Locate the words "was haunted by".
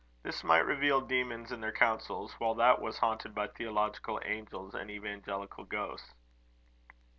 2.81-3.45